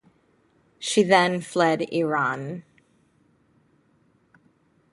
[0.79, 2.63] She then fled Iran.